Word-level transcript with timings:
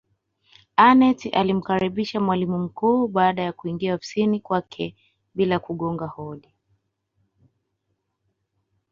aneth 0.77 1.29
alimkaribisha 1.31 2.19
mwalimu 2.19 2.57
mkuu 2.59 3.07
baada 3.07 3.41
ya 3.41 3.53
kuingia 3.53 3.95
ofisini 3.95 4.39
kwake 4.39 4.95
bila 5.35 5.59
kugonga 5.59 6.05
hodi 6.07 6.53